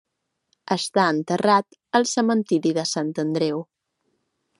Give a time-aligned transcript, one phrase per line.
[0.75, 3.63] Està enterrat al cementiri de Sant Andreu.